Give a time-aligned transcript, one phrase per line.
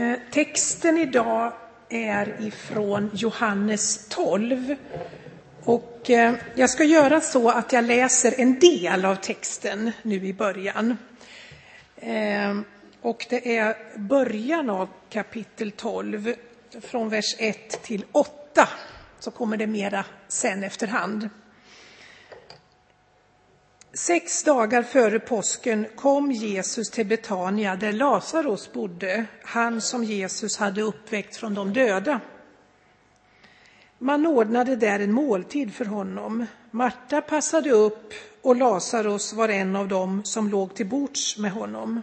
[0.00, 1.52] Eh, texten idag
[1.88, 4.76] är ifrån Johannes 12.
[5.64, 10.32] Och eh, jag ska göra så att jag läser en del av texten nu i
[10.32, 10.96] början.
[11.96, 12.60] Eh,
[13.00, 16.34] och det är början av kapitel 12,
[16.80, 18.68] från vers 1 till 8.
[19.18, 21.28] Så kommer det mera sen efterhand.
[23.92, 30.82] Sex dagar före påsken kom Jesus till Betania där Lazarus bodde, han som Jesus hade
[30.82, 32.20] uppväckt från de döda.
[33.98, 36.46] Man ordnade där en måltid för honom.
[36.70, 38.12] Marta passade upp
[38.42, 42.02] och Lazarus var en av dem som låg till bords med honom.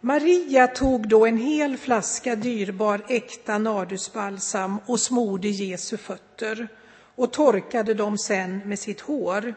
[0.00, 6.68] Maria tog då en hel flaska dyrbar äkta nardusbalsam och smorde Jesu fötter
[7.14, 9.54] och torkade dem sen med sitt hår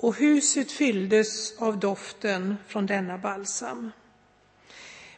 [0.00, 3.90] och huset fylldes av doften från denna balsam.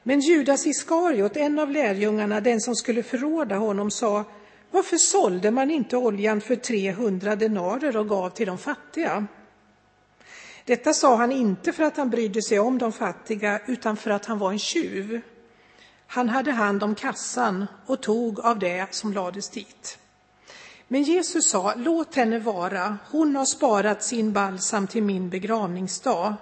[0.03, 4.25] Men Judas Iskariot, en av lärjungarna, den som skulle förråda honom, sa
[4.71, 9.27] varför sålde man inte oljan för 300 denarer och gav till de fattiga?
[10.65, 14.27] Detta sa han inte för att han brydde sig om de fattiga, utan för att
[14.27, 15.21] han var en tjuv.
[16.07, 19.99] Han hade hand om kassan och tog av det som lades dit.
[20.93, 26.35] Men Jesus sa, låt henne vara, hon har sparat sin balsam till min begravningsdag.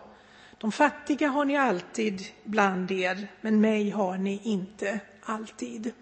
[0.58, 5.92] De fattiga har ni alltid bland er, men mig har ni inte alltid.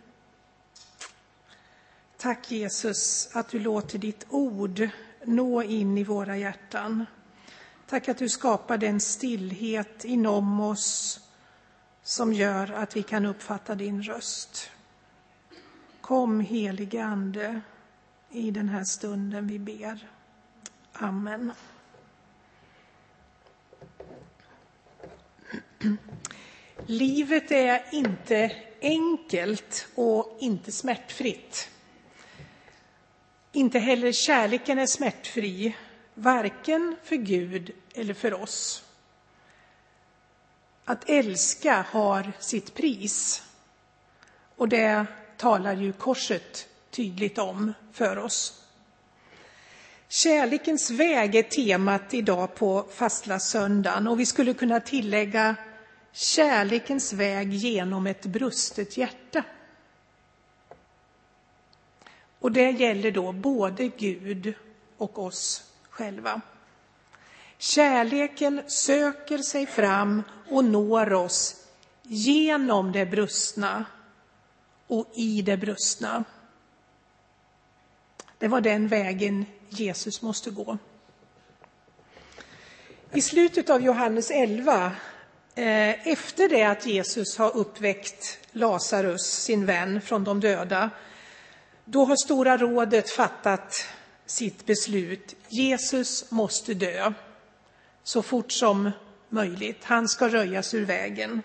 [2.16, 4.88] Tack Jesus att du låter ditt ord
[5.24, 7.06] nå in i våra hjärtan.
[7.86, 11.20] Tack att du skapar den stillhet inom oss
[12.02, 14.70] som gör att vi kan uppfatta din röst.
[16.00, 17.60] Kom helige Ande
[18.30, 20.08] i den här stunden vi ber.
[20.92, 21.52] Amen.
[26.86, 31.70] Livet är inte enkelt och inte smärtfritt.
[33.52, 35.76] Inte heller kärleken är smärtfri,
[36.14, 38.84] varken för Gud eller för oss.
[40.84, 43.42] Att älska har sitt pris.
[44.56, 48.62] Och det talar ju korset tydligt om för oss.
[50.08, 55.56] Kärlekens väg är temat idag på fastlagssöndagen och vi skulle kunna tillägga
[56.12, 59.44] kärlekens väg genom ett brustet hjärta.
[62.38, 64.54] Och det gäller då både Gud
[64.96, 66.40] och oss själva.
[67.58, 71.56] Kärleken söker sig fram och når oss
[72.02, 73.84] genom det brustna
[74.86, 76.24] och i det brustna.
[78.38, 80.78] Det var den vägen Jesus måste gå.
[83.12, 84.92] I slutet av Johannes 11,
[85.54, 90.90] eh, efter det att Jesus har uppväckt Lazarus, sin vän, från de döda,
[91.84, 93.86] då har Stora rådet fattat
[94.26, 95.34] sitt beslut.
[95.48, 97.12] Jesus måste dö
[98.02, 98.90] så fort som
[99.28, 99.84] möjligt.
[99.84, 101.42] Han ska röjas ur vägen.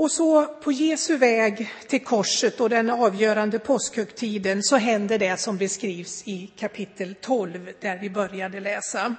[0.00, 5.56] Och så på Jesu väg till korset och den avgörande påskhögtiden så händer det som
[5.56, 9.14] beskrivs i kapitel 12 där vi började läsa.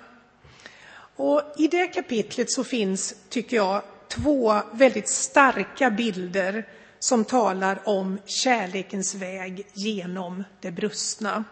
[1.15, 6.67] Och I det kapitlet så finns, tycker jag, två väldigt starka bilder
[6.99, 11.43] som talar om kärlekens väg genom det brustna.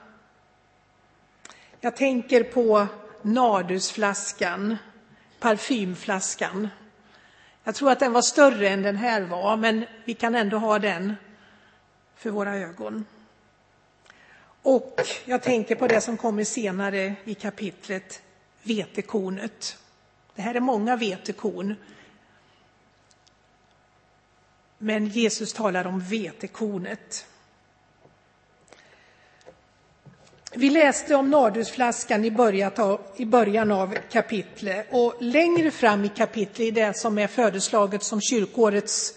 [1.82, 2.88] Jag tänker på
[3.22, 4.78] nardusflaskan,
[5.40, 6.68] parfymflaskan
[7.70, 10.80] jag tror att den var större än den här var, men vi kan ändå ha
[10.80, 11.16] den
[12.16, 13.06] för våra ögon.
[14.62, 18.22] Och jag tänker på det som kommer senare i kapitlet,
[18.64, 19.78] vetekornet.
[20.36, 21.76] Det här är många vetekorn.
[24.78, 27.28] Men Jesus talar om vetekornet.
[30.60, 32.26] Vi läste om nardusflaskan
[33.16, 38.22] i början av kapitlet och längre fram i kapitlet, i det som är föreslaget som
[38.22, 39.14] kyrkårets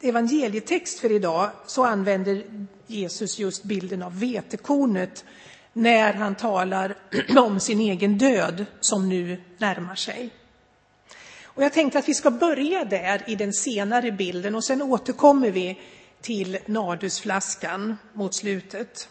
[0.00, 2.42] evangelietext för idag, så använder
[2.86, 5.24] Jesus just bilden av vetekornet
[5.72, 6.96] när han talar
[7.36, 10.30] om sin egen död som nu närmar sig.
[11.42, 15.50] Och jag tänkte att vi ska börja där i den senare bilden och sen återkommer
[15.50, 15.80] vi
[16.20, 19.08] till nardusflaskan mot slutet.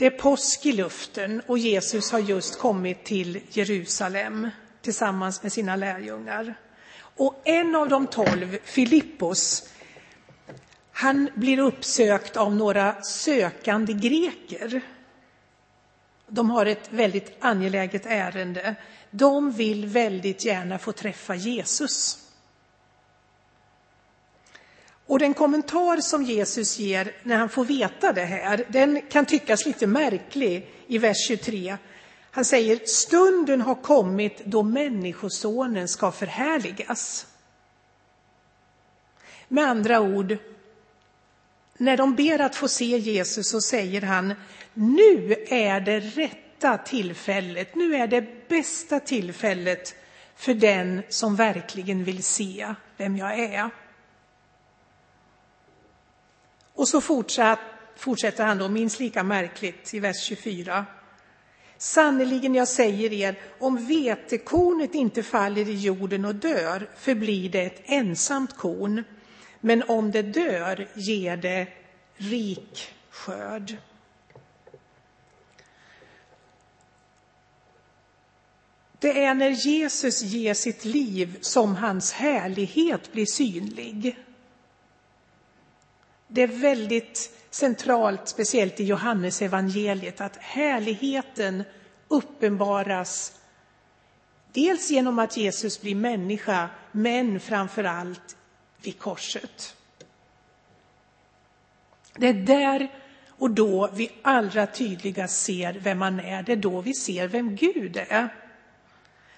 [0.00, 4.50] Det är påsk i luften och Jesus har just kommit till Jerusalem
[4.82, 6.54] tillsammans med sina lärjungar.
[6.98, 9.68] Och en av de tolv, Filippos,
[10.92, 14.80] han blir uppsökt av några sökande greker.
[16.28, 18.74] De har ett väldigt angeläget ärende.
[19.10, 22.18] De vill väldigt gärna få träffa Jesus.
[25.10, 29.66] Och den kommentar som Jesus ger när han får veta det här, den kan tyckas
[29.66, 31.76] lite märklig i vers 23.
[32.30, 37.26] Han säger, stunden har kommit då Människosonen ska förhärligas.
[39.48, 40.36] Med andra ord,
[41.76, 44.34] när de ber att få se Jesus så säger han,
[44.74, 49.94] nu är det rätta tillfället, nu är det bästa tillfället
[50.36, 53.70] för den som verkligen vill se vem jag är.
[56.80, 57.00] Och så
[57.96, 60.86] fortsätter han då minst lika märkligt i vers 24.
[61.78, 67.82] Sannerligen, jag säger er, om vetekornet inte faller i jorden och dör förblir det ett
[67.84, 69.04] ensamt korn,
[69.60, 71.66] men om det dör ger det
[72.16, 73.76] rik skörd.
[78.98, 84.16] Det är när Jesus ger sitt liv som hans härlighet blir synlig.
[86.32, 91.64] Det är väldigt centralt, speciellt i Johannes evangeliet, att härligheten
[92.08, 93.32] uppenbaras
[94.52, 98.36] dels genom att Jesus blir människa, men framför allt
[98.82, 99.76] vid korset.
[102.16, 102.88] Det är där
[103.28, 106.42] och då vi allra tydligast ser vem han är.
[106.42, 108.28] Det är då vi ser vem Gud är.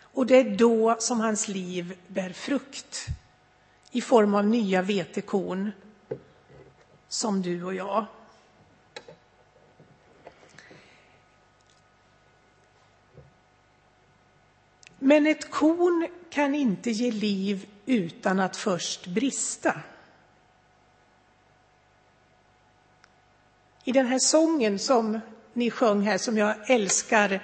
[0.01, 3.07] Och det är då som hans liv bär frukt
[3.91, 5.73] i form av nya vetekorn
[7.13, 8.07] som du och jag.
[14.99, 19.81] Men ett korn kan inte ge liv utan att först brista.
[23.85, 25.21] I den här sången som
[25.53, 27.43] ni sjöng här, som jag älskar,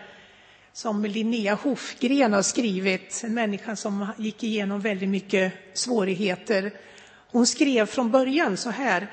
[0.73, 6.73] som Linnea Hofgren har skrivit, en människa som gick igenom väldigt mycket svårigheter.
[7.31, 9.09] Hon skrev från början så här.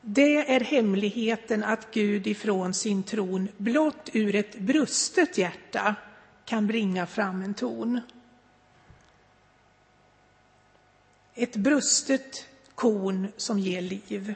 [0.00, 5.94] Det är hemligheten att Gud ifrån sin tron blott ur ett brustet hjärta
[6.44, 8.00] kan bringa fram en ton.
[11.34, 14.34] Ett brustet korn som ger liv.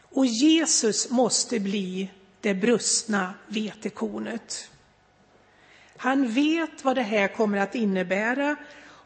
[0.00, 2.10] Och Jesus måste bli
[2.40, 4.70] det brustna vetekornet.
[5.96, 8.56] Han vet vad det här kommer att innebära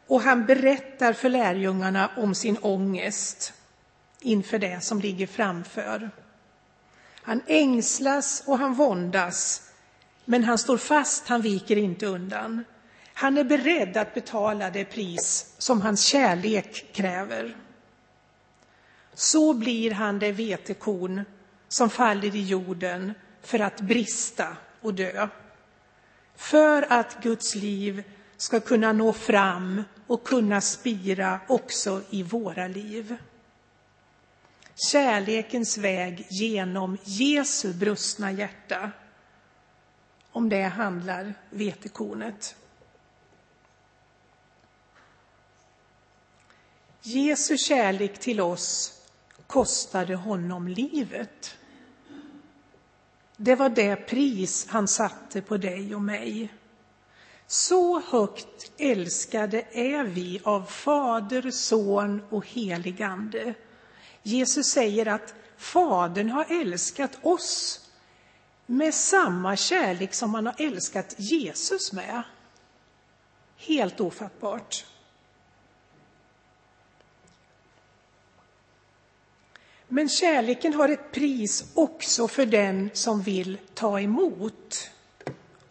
[0.07, 3.53] och han berättar för lärjungarna om sin ångest
[4.21, 6.11] inför det som ligger framför.
[7.21, 9.69] Han ängslas och han våndas,
[10.25, 12.63] men han står fast, han viker inte undan.
[13.13, 17.55] Han är beredd att betala det pris som hans kärlek kräver.
[19.13, 21.21] Så blir han det vetekorn
[21.67, 25.27] som faller i jorden för att brista och dö.
[26.35, 28.03] För att Guds liv
[28.37, 33.17] ska kunna nå fram och kunna spira också i våra liv.
[34.81, 38.91] Kärlekens väg genom Jesu brustna hjärta.
[40.31, 42.55] Om det handlar vetekornet.
[47.01, 49.01] Jesu kärlek till oss
[49.47, 51.57] kostade honom livet.
[53.37, 56.53] Det var det pris han satte på dig och mig.
[57.47, 63.53] Så högt älskade är vi av Fader, Son och helig Ande.
[64.23, 67.81] Jesus säger att Fadern har älskat oss
[68.65, 72.23] med samma kärlek som han har älskat Jesus med.
[73.57, 74.85] Helt ofattbart.
[79.87, 84.89] Men kärleken har ett pris också för den som vill ta emot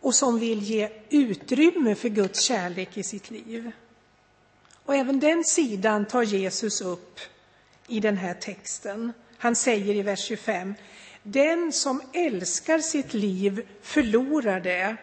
[0.01, 3.73] och som vill ge utrymme för Guds kärlek i sitt liv.
[4.85, 7.21] Och även den sidan tar Jesus upp
[7.91, 9.13] i den här texten.
[9.39, 10.75] Han säger i vers 25,
[11.23, 14.97] den som älskar sitt liv förlorar det,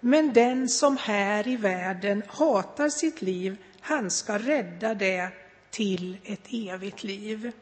[0.00, 5.28] men den som här i världen hatar sitt liv, han ska rädda det
[5.70, 7.52] till ett evigt liv.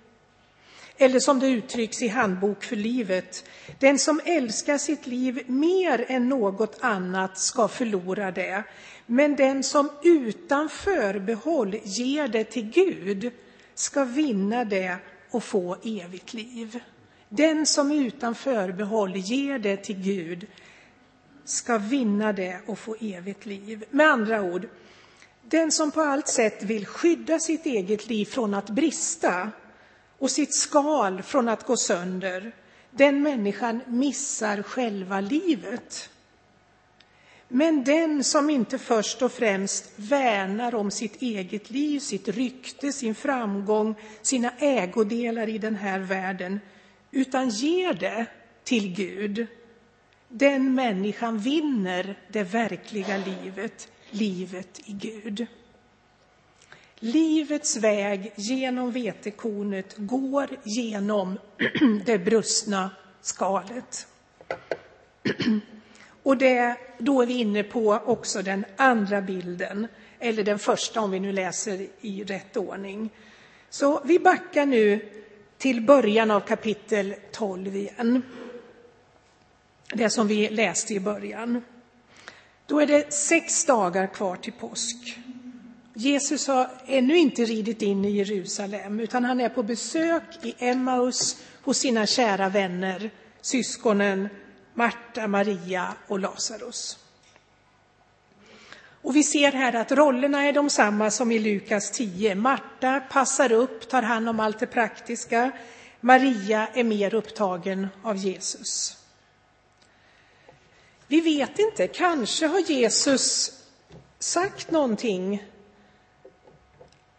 [0.96, 3.44] Eller som det uttrycks i Handbok för livet,
[3.78, 8.62] den som älskar sitt liv mer än något annat ska förlora det,
[9.06, 13.32] men den som utan förbehåll ger det till Gud
[13.74, 14.96] ska vinna det
[15.30, 16.80] och få evigt liv.
[17.28, 20.46] Den som utan förbehåll ger det till Gud
[21.44, 23.84] ska vinna det och få evigt liv.
[23.90, 24.68] Med andra ord,
[25.42, 29.50] den som på allt sätt vill skydda sitt eget liv från att brista
[30.18, 32.52] och sitt skal från att gå sönder,
[32.90, 36.10] den människan missar själva livet.
[37.54, 43.14] Men den som inte först och främst värnar om sitt eget liv, sitt rykte, sin
[43.14, 46.60] framgång, sina ägodelar i den här världen,
[47.10, 48.26] utan ger det
[48.64, 49.46] till Gud,
[50.28, 55.46] den människan vinner det verkliga livet, livet i Gud.
[56.98, 61.38] Livets väg genom vetekornet går genom
[62.06, 62.90] det brustna
[63.22, 64.06] skalet.
[66.22, 69.86] Och det, då är vi inne på också den andra bilden,
[70.18, 73.10] eller den första om vi nu läser i rätt ordning.
[73.70, 75.08] Så vi backar nu
[75.58, 78.22] till början av kapitel 12 igen.
[79.94, 81.62] Det som vi läste i början.
[82.66, 85.18] Då är det sex dagar kvar till påsk.
[85.94, 91.42] Jesus har ännu inte ridit in i Jerusalem, utan han är på besök i Emmaus
[91.62, 93.10] hos sina kära vänner,
[93.40, 94.28] syskonen
[94.74, 96.98] Marta, Maria och Lazarus.
[99.02, 102.34] Och vi ser här att rollerna är de samma som i Lukas 10.
[102.34, 105.52] Marta passar upp, tar hand om allt det praktiska.
[106.00, 108.96] Maria är mer upptagen av Jesus.
[111.06, 113.52] Vi vet inte, kanske har Jesus
[114.18, 115.44] sagt någonting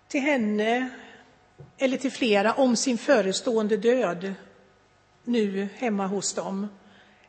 [0.08, 0.90] till henne
[1.78, 4.34] eller till flera om sin förestående död
[5.24, 6.68] nu hemma hos dem.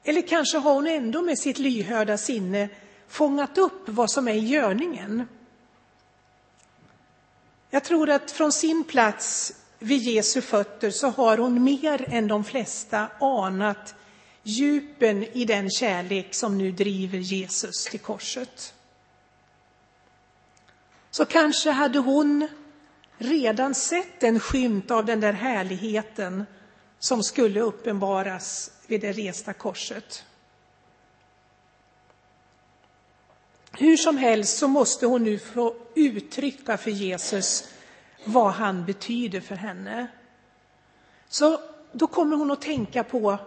[0.05, 2.69] Eller kanske har hon ändå med sitt lyhörda sinne
[3.09, 5.29] fångat upp vad som är i görningen.
[7.71, 12.45] Jag tror att från sin plats vid Jesu fötter så har hon mer än de
[12.45, 13.95] flesta anat
[14.43, 18.75] djupen i den kärlek som nu driver Jesus till korset.
[21.11, 22.49] Så kanske hade hon
[23.19, 26.45] redan sett en skymt av den där härligheten
[27.05, 30.25] som skulle uppenbaras vid det resta korset.
[33.73, 37.69] Hur som helst så måste hon nu få uttrycka för Jesus
[38.25, 40.07] vad han betyder för henne.
[41.29, 41.61] Så
[41.93, 43.39] då kommer hon att tänka på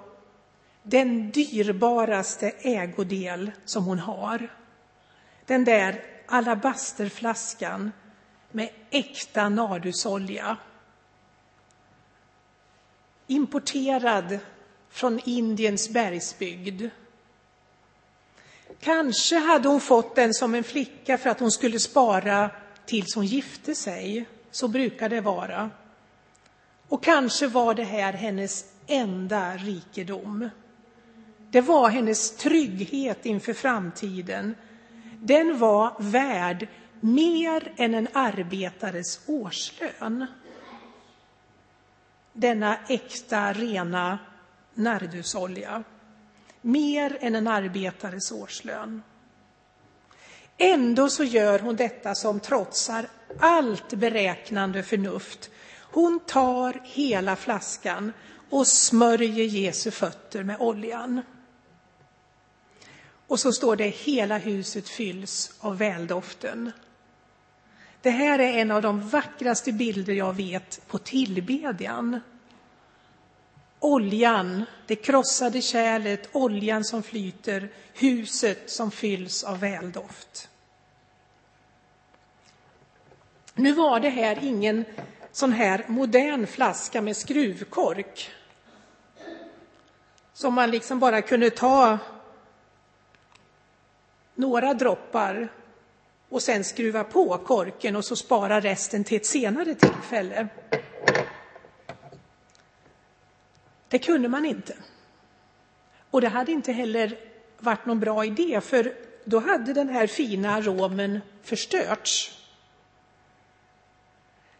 [0.83, 4.55] den dyrbaraste ägodel som hon har.
[5.45, 7.91] Den där alabasterflaskan
[8.51, 10.57] med äkta nardusolja.
[13.27, 14.39] Importerad
[14.89, 16.89] från Indiens bergsbygd.
[18.79, 22.49] Kanske hade hon fått den som en flicka för att hon skulle spara
[22.85, 24.25] tills hon gifte sig.
[24.51, 25.69] Så brukar det vara.
[26.87, 30.49] Och kanske var det här hennes enda rikedom.
[31.51, 34.55] Det var hennes trygghet inför framtiden.
[35.19, 36.67] Den var värd
[36.99, 40.25] mer än en arbetares årslön.
[42.39, 44.19] Denna äkta, rena
[44.73, 45.83] nardusolja.
[46.61, 49.03] Mer än en arbetares årslön.
[50.57, 53.07] Ändå så gör hon detta som trotsar
[53.39, 55.49] allt beräknande förnuft.
[55.81, 58.13] Hon tar hela flaskan
[58.49, 61.21] och smörjer Jesu fötter med oljan.
[63.27, 66.71] Och så står det hela huset fylls av väldoften.
[68.01, 72.19] Det här är en av de vackraste bilder jag vet på tillbedjan.
[73.79, 80.49] Oljan, det krossade kärlet, oljan som flyter, huset som fylls av väldoft.
[83.53, 84.85] Nu var det här ingen
[85.31, 88.29] sån här modern flaska med skruvkork
[90.33, 91.97] som man liksom bara kunde ta
[94.35, 95.49] några droppar
[96.29, 100.47] och sen skruva på korken och så spara resten till ett senare tillfälle.
[103.87, 104.75] Det kunde man inte.
[106.11, 107.19] Och det hade inte heller
[107.59, 108.93] varit någon bra idé, för
[109.25, 112.33] då hade den här fina aromen förstörts.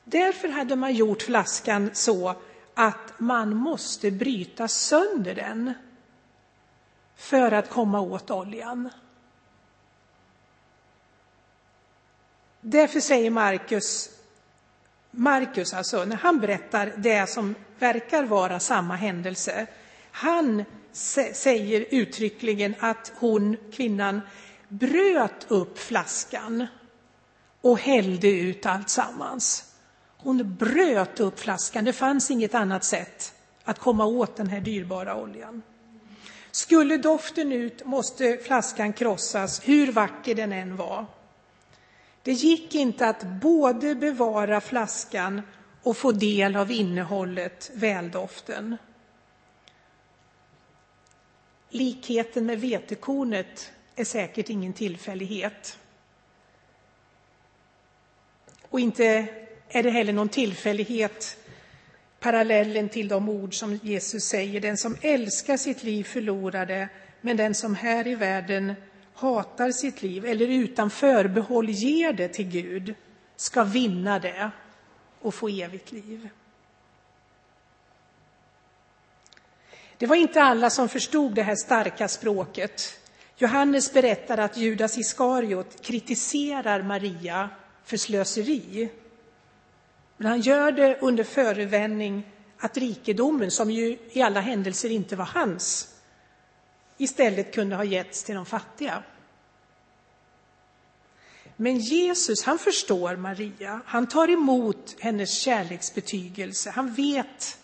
[0.04, 2.36] Därför hade man gjort flaskan så
[2.74, 5.74] att man måste bryta sönder den
[7.16, 8.90] för att komma åt oljan.
[12.70, 14.10] Därför säger Markus,
[15.12, 19.68] Markus alltså, när han berättar det som verkar vara samma händelse,
[20.12, 20.64] han
[21.34, 24.22] säger uttryckligen att hon, kvinnan,
[24.68, 26.68] bröt upp flaskan
[27.62, 29.74] och hällde ut allt sammans.
[30.18, 33.34] Hon bröt upp flaskan, det fanns inget annat sätt
[33.64, 35.62] att komma åt den här dyrbara oljan.
[36.52, 41.06] Skulle doften ut måste flaskan krossas, hur vacker den än var.
[42.28, 45.42] Det gick inte att både bevara flaskan
[45.84, 48.78] och få del av innehållet, väldoften.
[51.70, 55.80] Likheten med vetekornet är säkert ingen tillfällighet.
[58.70, 59.28] Och inte
[59.70, 61.38] är det heller någon tillfällighet
[62.20, 64.62] parallellen till de ord som Jesus säger.
[64.62, 66.90] Den som älskar sitt liv förlorar det,
[67.22, 68.74] men den som här i världen
[69.18, 72.96] hatar sitt liv eller utan förbehåll ger det till Gud
[73.36, 74.52] ska vinna det
[75.22, 76.30] och få evigt liv.
[79.98, 83.00] Det var inte alla som förstod det här starka språket.
[83.38, 87.50] Johannes berättar att Judas Iskariot kritiserar Maria
[87.84, 88.90] för slöseri.
[90.18, 92.24] Men han gör det under förevändning
[92.58, 95.97] att rikedomen, som ju i alla händelser inte var hans,
[96.98, 99.04] istället kunde ha getts till de fattiga.
[101.56, 103.82] Men Jesus, han förstår Maria.
[103.86, 106.70] Han tar emot hennes kärleksbetygelse.
[106.70, 107.60] Han vet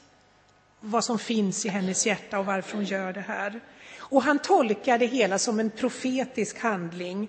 [0.80, 3.62] vad som finns i hennes hjärta och varför hon gör det här.
[3.98, 7.28] Och han tolkar det hela som en profetisk handling,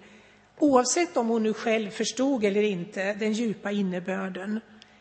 [0.58, 4.60] oavsett om hon nu själv förstod eller inte den djupa innebörden,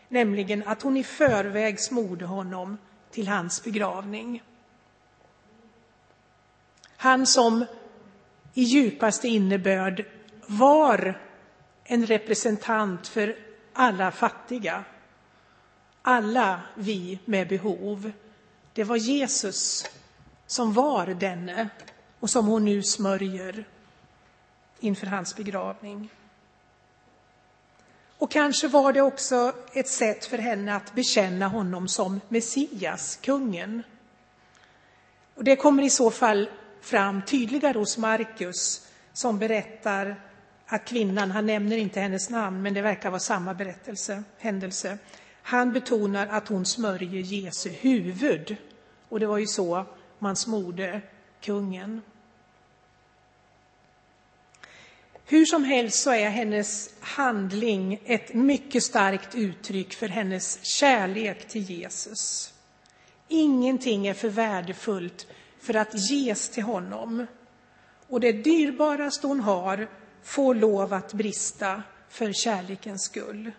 [0.09, 2.77] nämligen att hon i förväg smorde honom
[3.11, 4.41] till hans begravning.
[7.03, 7.65] Han som
[8.53, 10.05] i djupaste innebörd
[10.47, 11.21] var
[11.83, 13.35] en representant för
[13.73, 14.83] alla fattiga,
[16.01, 18.11] alla vi med behov.
[18.73, 19.85] Det var Jesus
[20.47, 21.69] som var denne
[22.19, 23.67] och som hon nu smörjer
[24.79, 26.09] inför hans begravning.
[28.17, 33.83] Och kanske var det också ett sätt för henne att bekänna honom som Messias, kungen.
[35.35, 36.49] Och det kommer i så fall
[36.83, 40.15] fram tydligare hos Markus som berättar
[40.67, 44.97] att kvinnan, han nämner inte hennes namn, men det verkar vara samma berättelse, händelse.
[45.41, 48.55] Han betonar att hon smörjer Jesu huvud.
[49.09, 49.85] Och det var ju så
[50.19, 51.01] man smorde
[51.41, 52.01] kungen.
[55.25, 61.69] Hur som helst så är hennes handling ett mycket starkt uttryck för hennes kärlek till
[61.69, 62.53] Jesus.
[63.27, 65.27] Ingenting är för värdefullt
[65.63, 67.25] för att ges till honom.
[68.07, 69.87] Och det dyrbaraste hon har
[70.23, 73.51] får lov att brista för kärlekens skull.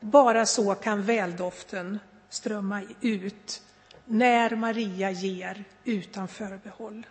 [0.00, 1.98] Bara så kan väldoften
[2.28, 3.62] strömma ut
[4.04, 7.06] när Maria ger utan förbehåll.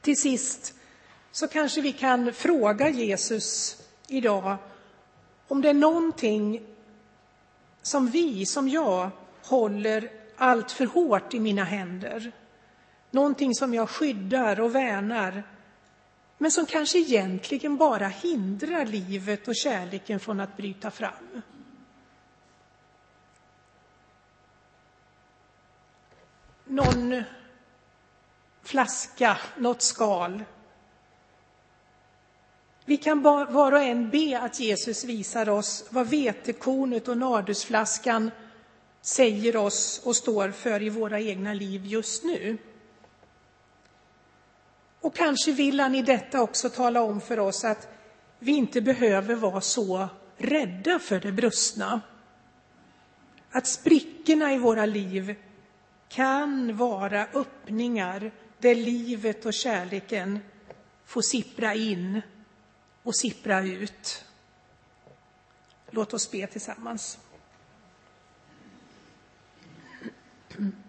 [0.00, 0.74] Till sist
[1.30, 4.56] så kanske vi kan fråga Jesus idag
[5.48, 6.62] om det är någonting
[7.82, 9.10] som vi, som jag,
[9.48, 12.32] håller allt för hårt i mina händer.
[13.10, 15.42] Någonting som jag skyddar och värnar,
[16.38, 21.42] men som kanske egentligen bara hindrar livet och kärleken från att bryta fram.
[26.64, 27.22] Någon
[28.62, 30.44] flaska, något skal.
[32.84, 38.30] Vi kan var och en be att Jesus visar oss vad vetekornet och nardusflaskan
[39.02, 42.58] säger oss och står för i våra egna liv just nu.
[45.00, 47.88] Och kanske vill han i detta också tala om för oss att
[48.38, 52.00] vi inte behöver vara så rädda för det brustna.
[53.50, 55.34] Att sprickorna i våra liv
[56.08, 60.38] kan vara öppningar där livet och kärleken
[61.04, 62.22] får sippra in
[63.02, 64.24] och sippra ut.
[65.90, 67.18] Låt oss be tillsammans.
[70.60, 70.87] Mm-hmm.